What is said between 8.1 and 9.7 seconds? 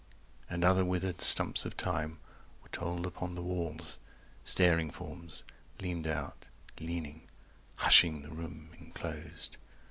the room enclosed.